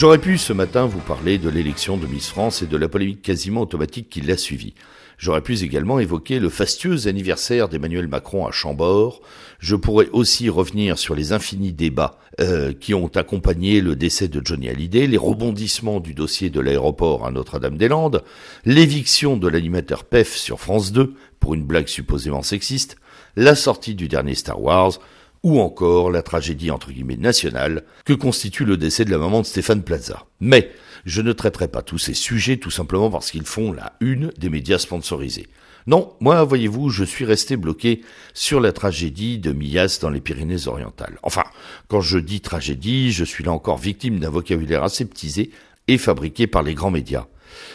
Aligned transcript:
J'aurais 0.00 0.16
pu 0.16 0.38
ce 0.38 0.54
matin 0.54 0.86
vous 0.86 1.00
parler 1.00 1.36
de 1.36 1.50
l'élection 1.50 1.98
de 1.98 2.06
Miss 2.06 2.30
France 2.30 2.62
et 2.62 2.66
de 2.66 2.76
la 2.78 2.88
polémique 2.88 3.20
quasiment 3.20 3.60
automatique 3.60 4.08
qui 4.08 4.22
l'a 4.22 4.38
suivie. 4.38 4.72
J'aurais 5.18 5.42
pu 5.42 5.62
également 5.62 5.98
évoquer 5.98 6.38
le 6.38 6.48
fastueux 6.48 7.06
anniversaire 7.06 7.68
d'Emmanuel 7.68 8.08
Macron 8.08 8.46
à 8.46 8.50
Chambord. 8.50 9.20
Je 9.58 9.76
pourrais 9.76 10.08
aussi 10.12 10.48
revenir 10.48 10.96
sur 10.96 11.14
les 11.14 11.34
infinis 11.34 11.74
débats 11.74 12.18
euh, 12.40 12.72
qui 12.72 12.94
ont 12.94 13.08
accompagné 13.14 13.82
le 13.82 13.94
décès 13.94 14.28
de 14.28 14.40
Johnny 14.42 14.70
Hallyday, 14.70 15.06
les 15.06 15.18
rebondissements 15.18 16.00
du 16.00 16.14
dossier 16.14 16.48
de 16.48 16.60
l'aéroport 16.60 17.26
à 17.26 17.30
Notre-Dame-des-Landes, 17.30 18.24
l'éviction 18.64 19.36
de 19.36 19.48
l'animateur 19.48 20.04
PEF 20.04 20.34
sur 20.34 20.60
France 20.60 20.92
2 20.92 21.12
pour 21.40 21.52
une 21.52 21.64
blague 21.64 21.88
supposément 21.88 22.40
sexiste, 22.40 22.96
la 23.36 23.54
sortie 23.54 23.94
du 23.94 24.08
dernier 24.08 24.34
Star 24.34 24.62
Wars, 24.62 24.98
ou 25.42 25.60
encore 25.60 26.10
la 26.10 26.22
tragédie 26.22 26.70
entre 26.70 26.92
guillemets 26.92 27.16
nationale 27.16 27.84
que 28.04 28.12
constitue 28.12 28.64
le 28.64 28.76
décès 28.76 29.04
de 29.04 29.10
la 29.10 29.18
maman 29.18 29.40
de 29.40 29.46
Stéphane 29.46 29.82
Plaza. 29.82 30.26
Mais 30.40 30.70
je 31.04 31.22
ne 31.22 31.32
traiterai 31.32 31.68
pas 31.68 31.82
tous 31.82 31.98
ces 31.98 32.14
sujets 32.14 32.58
tout 32.58 32.70
simplement 32.70 33.10
parce 33.10 33.30
qu'ils 33.30 33.46
font 33.46 33.72
la 33.72 33.94
une 34.00 34.32
des 34.38 34.50
médias 34.50 34.78
sponsorisés. 34.78 35.48
Non, 35.86 36.12
moi, 36.20 36.44
voyez-vous, 36.44 36.90
je 36.90 37.04
suis 37.04 37.24
resté 37.24 37.56
bloqué 37.56 38.02
sur 38.34 38.60
la 38.60 38.72
tragédie 38.72 39.38
de 39.38 39.52
Millas 39.52 39.98
dans 40.00 40.10
les 40.10 40.20
Pyrénées-Orientales. 40.20 41.18
Enfin, 41.22 41.44
quand 41.88 42.02
je 42.02 42.18
dis 42.18 42.42
tragédie, 42.42 43.12
je 43.12 43.24
suis 43.24 43.44
là 43.44 43.52
encore 43.52 43.78
victime 43.78 44.18
d'un 44.18 44.28
vocabulaire 44.28 44.84
aseptisé 44.84 45.50
et 45.88 45.96
fabriqué 45.96 46.46
par 46.46 46.62
les 46.62 46.74
grands 46.74 46.90
médias. 46.90 47.26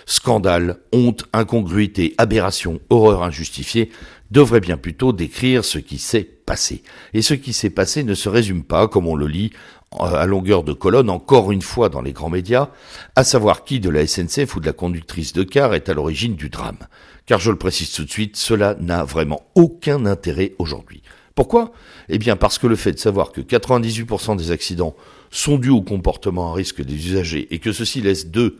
Scandale, 0.05 0.77
honte, 0.91 1.25
incongruité, 1.33 2.13
aberration, 2.17 2.79
horreur 2.89 3.23
injustifiée 3.23 3.89
devrait 4.31 4.59
bien 4.59 4.77
plutôt 4.77 5.13
décrire 5.13 5.63
ce 5.63 5.77
qui 5.77 5.97
s'est 5.97 6.23
passé. 6.23 6.83
Et 7.13 7.21
ce 7.21 7.33
qui 7.33 7.53
s'est 7.53 7.69
passé 7.69 8.03
ne 8.03 8.15
se 8.15 8.29
résume 8.29 8.63
pas, 8.63 8.87
comme 8.87 9.07
on 9.07 9.15
le 9.15 9.27
lit 9.27 9.51
euh, 9.93 10.05
à 10.05 10.25
longueur 10.25 10.63
de 10.63 10.73
colonne, 10.73 11.09
encore 11.09 11.51
une 11.51 11.61
fois 11.61 11.89
dans 11.89 12.01
les 12.01 12.13
grands 12.13 12.29
médias, 12.29 12.69
à 13.15 13.23
savoir 13.23 13.63
qui 13.63 13.79
de 13.79 13.89
la 13.89 14.05
SNCF 14.05 14.55
ou 14.55 14.59
de 14.59 14.65
la 14.65 14.73
conductrice 14.73 15.33
de 15.33 15.43
car 15.43 15.73
est 15.73 15.89
à 15.89 15.93
l'origine 15.93 16.35
du 16.35 16.49
drame. 16.49 16.79
Car 17.25 17.39
je 17.39 17.51
le 17.51 17.57
précise 17.57 17.91
tout 17.91 18.03
de 18.03 18.11
suite, 18.11 18.35
cela 18.35 18.75
n'a 18.79 19.03
vraiment 19.03 19.43
aucun 19.55 20.05
intérêt 20.05 20.53
aujourd'hui. 20.59 21.01
Pourquoi? 21.33 21.73
Eh 22.07 22.17
bien 22.17 22.37
parce 22.37 22.57
que 22.57 22.67
le 22.67 22.77
fait 22.77 22.93
de 22.93 22.99
savoir 22.99 23.31
que 23.31 23.41
98% 23.41 24.37
des 24.37 24.51
accidents 24.51 24.95
sont 25.31 25.57
dus 25.57 25.69
au 25.69 25.81
comportement 25.81 26.51
à 26.51 26.55
risque 26.55 26.81
des 26.81 26.95
usagers 27.07 27.47
et 27.51 27.59
que 27.59 27.73
ceci 27.73 28.01
laisse 28.01 28.27
deux 28.27 28.57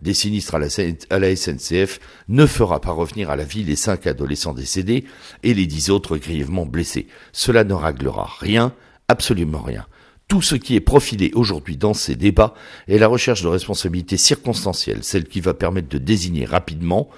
des 0.00 0.14
sinistres 0.14 0.54
à 0.54 1.18
la, 1.18 1.36
SNCF 1.36 2.00
ne 2.28 2.46
fera 2.46 2.80
pas 2.80 2.92
revenir 2.92 3.30
à 3.30 3.36
la 3.36 3.44
vie 3.44 3.64
les 3.64 3.76
cinq 3.76 4.06
adolescents 4.06 4.54
décédés 4.54 5.04
et 5.42 5.54
les 5.54 5.66
dix 5.66 5.90
autres 5.90 6.16
grièvement 6.16 6.66
blessés. 6.66 7.06
Cela 7.32 7.64
ne 7.64 7.74
réglera 7.74 8.30
rien, 8.40 8.72
absolument 9.08 9.62
rien. 9.62 9.86
Tout 10.28 10.42
ce 10.42 10.56
qui 10.56 10.74
est 10.74 10.80
profilé 10.80 11.30
aujourd'hui 11.34 11.76
dans 11.76 11.94
ces 11.94 12.16
débats 12.16 12.54
est 12.88 12.98
la 12.98 13.06
recherche 13.06 13.42
de 13.42 13.48
responsabilité 13.48 14.16
circonstancielle, 14.16 15.04
celle 15.04 15.24
qui 15.24 15.40
va 15.40 15.54
permettre 15.54 15.88
de 15.88 15.98
désigner 15.98 16.44
rapidement 16.44 17.08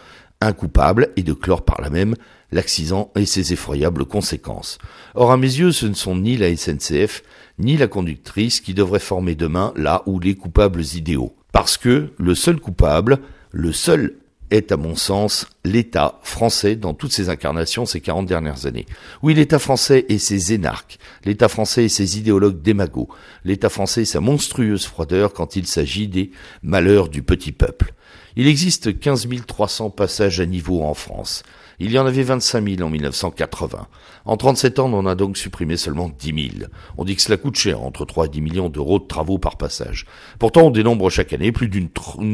un 0.40 0.52
coupable 0.52 1.08
et 1.16 1.22
de 1.22 1.32
clore 1.32 1.64
par 1.64 1.80
là 1.80 1.90
même 1.90 2.14
l'accident 2.52 3.10
et 3.16 3.26
ses 3.26 3.52
effroyables 3.52 4.04
conséquences. 4.04 4.78
Or, 5.14 5.32
à 5.32 5.36
mes 5.36 5.46
yeux, 5.46 5.72
ce 5.72 5.86
ne 5.86 5.94
sont 5.94 6.16
ni 6.16 6.36
la 6.36 6.54
SNCF, 6.54 7.22
ni 7.58 7.76
la 7.76 7.88
conductrice 7.88 8.60
qui 8.60 8.74
devraient 8.74 8.98
former 8.98 9.34
demain 9.34 9.72
là 9.76 10.02
où 10.06 10.20
les 10.20 10.34
coupables 10.34 10.84
idéaux. 10.94 11.34
Parce 11.58 11.76
que 11.76 12.10
le 12.18 12.36
seul 12.36 12.60
coupable, 12.60 13.18
le 13.50 13.72
seul 13.72 14.14
est 14.52 14.70
à 14.70 14.76
mon 14.76 14.94
sens 14.94 15.48
l'État 15.64 16.20
français 16.22 16.76
dans 16.76 16.94
toutes 16.94 17.10
ses 17.10 17.30
incarnations 17.30 17.84
ces 17.84 18.00
40 18.00 18.26
dernières 18.26 18.66
années. 18.66 18.86
Oui, 19.24 19.34
l'État 19.34 19.58
français 19.58 20.06
et 20.08 20.18
ses 20.18 20.52
énarques, 20.52 21.00
l'État 21.24 21.48
français 21.48 21.86
et 21.86 21.88
ses 21.88 22.16
idéologues 22.16 22.62
démagos, 22.62 23.08
l'État 23.44 23.70
français 23.70 24.02
et 24.02 24.04
sa 24.04 24.20
monstrueuse 24.20 24.86
froideur 24.86 25.32
quand 25.32 25.56
il 25.56 25.66
s'agit 25.66 26.06
des 26.06 26.30
malheurs 26.62 27.08
du 27.08 27.24
petit 27.24 27.50
peuple. 27.50 27.92
Il 28.36 28.46
existe 28.46 28.98
15 28.98 29.28
300 29.46 29.90
passages 29.90 30.40
à 30.40 30.46
niveau 30.46 30.82
en 30.82 30.94
France. 30.94 31.42
Il 31.80 31.92
y 31.92 31.98
en 31.98 32.06
avait 32.06 32.24
25 32.24 32.76
000 32.76 32.82
en 32.82 32.90
1980. 32.90 33.86
En 34.24 34.36
37 34.36 34.80
ans, 34.80 34.92
on 34.92 34.98
en 34.98 35.06
a 35.06 35.14
donc 35.14 35.36
supprimé 35.36 35.76
seulement 35.76 36.08
10 36.08 36.50
000. 36.58 36.70
On 36.96 37.04
dit 37.04 37.14
que 37.14 37.22
cela 37.22 37.36
coûte 37.36 37.54
cher, 37.54 37.82
entre 37.82 38.04
3 38.04 38.26
et 38.26 38.28
10 38.28 38.40
millions 38.40 38.68
d'euros 38.68 38.98
de 38.98 39.06
travaux 39.06 39.38
par 39.38 39.56
passage. 39.56 40.04
Pourtant, 40.40 40.62
on 40.62 40.70
dénombre 40.70 41.08
chaque 41.08 41.32
année 41.32 41.52
plus 41.52 41.68
d'une 41.68 41.88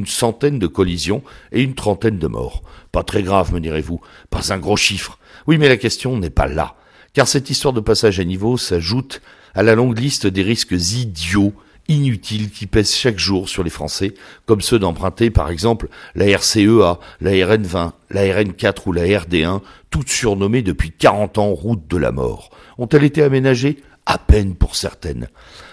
centaine 0.06 0.58
de 0.58 0.66
collisions 0.66 1.22
et 1.52 1.62
une 1.62 1.74
trentaine 1.74 2.18
de 2.18 2.26
morts. 2.26 2.62
Pas 2.90 3.02
très 3.02 3.22
grave, 3.22 3.52
me 3.52 3.60
direz-vous. 3.60 4.00
Pas 4.30 4.52
un 4.52 4.58
gros 4.58 4.78
chiffre. 4.78 5.18
Oui, 5.46 5.58
mais 5.58 5.68
la 5.68 5.76
question 5.76 6.16
n'est 6.16 6.30
pas 6.30 6.46
là. 6.46 6.76
Car 7.12 7.28
cette 7.28 7.50
histoire 7.50 7.74
de 7.74 7.80
passage 7.80 8.18
à 8.18 8.24
niveau 8.24 8.56
s'ajoute 8.56 9.20
à 9.54 9.62
la 9.62 9.74
longue 9.74 9.98
liste 9.98 10.26
des 10.26 10.42
risques 10.42 10.72
idiots 10.72 11.52
inutiles 11.88 12.50
qui 12.50 12.66
pèsent 12.66 12.94
chaque 12.94 13.18
jour 13.18 13.48
sur 13.48 13.62
les 13.62 13.70
Français, 13.70 14.14
comme 14.46 14.60
ceux 14.60 14.78
d'emprunter 14.78 15.30
par 15.30 15.50
exemple 15.50 15.88
la 16.14 16.26
RCEA, 16.26 16.98
la 17.20 17.30
RN20, 17.30 17.92
la 18.10 18.22
RN4 18.22 18.76
ou 18.86 18.92
la 18.92 19.02
RD1, 19.02 19.60
toutes 19.90 20.08
surnommées 20.08 20.62
depuis 20.62 20.90
40 20.92 21.38
ans 21.38 21.50
route 21.50 21.86
de 21.88 21.96
la 21.96 22.12
mort. 22.12 22.50
Ont-elles 22.78 23.04
été 23.04 23.22
aménagées? 23.22 23.82
À 24.06 24.18
peine 24.18 24.54
pour 24.54 24.76
certaines. 24.76 25.28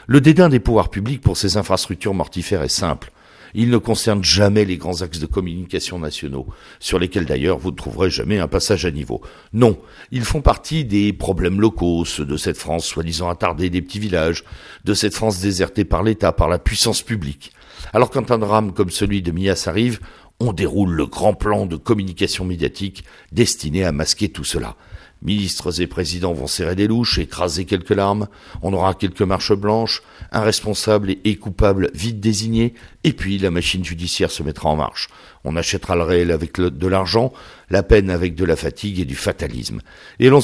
Le 0.08 0.22
dédain 0.22 0.48
des 0.48 0.60
pouvoirs 0.60 0.90
publics 0.90 1.22
pour 1.22 1.36
ces 1.36 1.58
infrastructures 1.58 2.14
mortifères 2.14 2.64
est 2.64 2.70
simple. 2.70 3.12
Il 3.54 3.70
ne 3.70 3.78
concerne 3.78 4.24
jamais 4.24 4.66
les 4.66 4.78
grands 4.78 5.02
axes 5.02 5.20
de 5.20 5.26
communication 5.26 6.00
nationaux, 6.00 6.48
sur 6.80 7.00
lesquels 7.00 7.26
d'ailleurs 7.26 7.58
vous 7.58 7.72
ne 7.72 7.76
trouverez 7.76 8.10
jamais 8.10 8.40
un 8.40 8.48
passage 8.48 8.86
à 8.86 8.92
niveau. 8.92 9.22
Non, 9.54 9.78
ils 10.12 10.24
font 10.24 10.42
partie 10.42 10.86
des 10.86 11.14
problèmes 11.14 11.62
locaux, 11.62 12.06
ceux 12.06 12.26
de 12.26 12.38
cette 12.38 12.58
France 12.58 12.86
soi-disant 12.86 13.30
attardée 13.30 13.70
des 13.70 13.82
petits 13.82 14.00
villages, 14.00 14.44
de 14.86 14.94
cette 14.94 15.14
France 15.14 15.40
désertée 15.40 15.86
par 15.86 16.04
l'État, 16.04 16.32
par 16.32 16.50
la 16.50 16.60
puissance 16.60 17.02
publique. 17.02 17.52
Alors 17.94 18.10
quand 18.10 18.32
un 18.32 18.38
drame 18.38 18.74
comme 18.74 18.90
celui 18.90 19.22
de 19.22 19.32
Mias 19.32 19.66
arrive, 19.68 20.00
on 20.40 20.54
déroule 20.54 20.92
le 20.92 21.06
grand 21.06 21.34
plan 21.34 21.66
de 21.66 21.76
communication 21.76 22.46
médiatique 22.46 23.04
destiné 23.32 23.84
à 23.86 23.92
masquer 23.92 24.30
tout 24.30 24.44
cela. 24.44 24.76
Ministres 25.24 25.82
et 25.82 25.88
présidents 25.88 26.34
vont 26.34 26.48
serrer 26.48 26.76
des 26.76 26.88
louches, 26.88 27.20
écraser 27.20 27.66
quelques 27.66 27.92
larmes, 27.92 28.28
on 28.64 28.74
aura 28.74 28.96
quelques 28.96 29.22
marches 29.22 29.54
blanches, 29.54 30.02
un 30.32 30.42
responsable 30.42 31.16
et 31.24 31.36
coupable 31.36 31.92
vite 31.94 32.20
désigné, 32.20 32.74
et 33.04 33.14
puis 33.14 33.38
la 33.38 33.52
machine 33.52 33.86
judiciaire 33.86 34.32
se 34.32 34.42
mettra 34.42 34.70
en 34.70 34.76
marche. 34.76 35.10
On 35.44 35.56
achètera 35.56 35.96
le 35.96 36.04
réel 36.04 36.32
avec 36.32 36.60
de 36.60 36.88
l'argent, 36.88 37.34
la 37.70 37.84
peine 37.84 38.10
avec 38.10 38.36
de 38.36 38.46
la 38.46 38.56
fatigue 38.56 39.00
et 39.00 39.06
du 39.06 39.16
fatalisme. 39.16 39.82
Et 40.20 40.30
l'on 40.30 40.42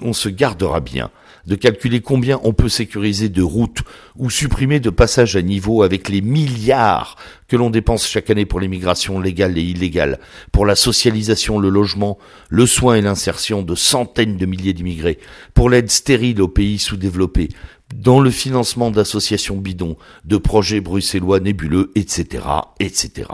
on 0.00 0.12
se 0.12 0.28
gardera 0.28 0.80
bien 0.80 1.10
de 1.46 1.54
calculer 1.54 2.00
combien 2.00 2.40
on 2.44 2.52
peut 2.52 2.68
sécuriser 2.68 3.28
de 3.28 3.42
routes 3.42 3.80
ou 4.16 4.30
supprimer 4.30 4.80
de 4.80 4.90
passages 4.90 5.36
à 5.36 5.42
niveau 5.42 5.82
avec 5.82 6.08
les 6.08 6.20
milliards 6.20 7.16
que 7.48 7.56
l'on 7.56 7.70
dépense 7.70 8.06
chaque 8.06 8.30
année 8.30 8.46
pour 8.46 8.60
l'immigration 8.60 9.20
légale 9.20 9.58
et 9.58 9.62
illégale, 9.62 10.20
pour 10.52 10.66
la 10.66 10.76
socialisation, 10.76 11.58
le 11.58 11.68
logement, 11.68 12.18
le 12.48 12.66
soin 12.66 12.96
et 12.96 13.00
l'insertion 13.00 13.62
de 13.62 13.74
centaines 13.74 14.36
de 14.36 14.46
milliers 14.46 14.72
d'immigrés, 14.72 15.18
pour 15.54 15.70
l'aide 15.70 15.90
stérile 15.90 16.40
aux 16.40 16.48
pays 16.48 16.78
sous-développés, 16.78 17.48
dans 17.94 18.20
le 18.20 18.30
financement 18.30 18.90
d'associations 18.90 19.56
bidons, 19.56 19.96
de 20.24 20.36
projets 20.36 20.80
bruxellois 20.80 21.40
nébuleux, 21.40 21.90
etc., 21.96 22.44
etc. 22.78 23.26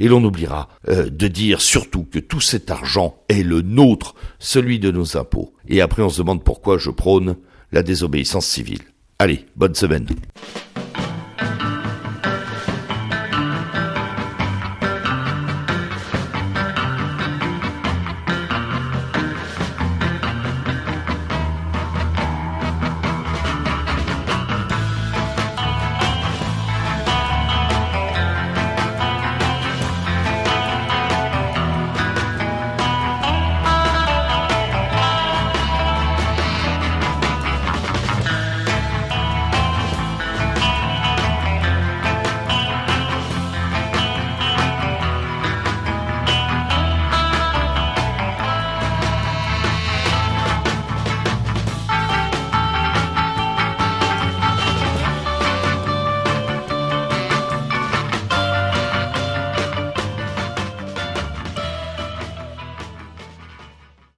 Et 0.00 0.08
l'on 0.08 0.24
oubliera 0.24 0.68
euh, 0.88 1.08
de 1.08 1.28
dire 1.28 1.60
surtout 1.60 2.04
que 2.04 2.18
tout 2.18 2.40
cet 2.40 2.70
argent 2.70 3.22
est 3.28 3.42
le 3.42 3.62
nôtre, 3.62 4.14
celui 4.38 4.80
de 4.80 4.90
nos 4.90 5.16
impôts. 5.16 5.54
Et 5.68 5.80
après 5.80 6.02
on 6.02 6.08
se 6.08 6.18
demande 6.18 6.42
pourquoi 6.42 6.78
je 6.78 6.90
prône 6.90 7.36
la 7.70 7.82
désobéissance 7.82 8.46
civile. 8.46 8.80
Allez, 9.18 9.46
bonne 9.54 9.74
semaine. 9.74 10.06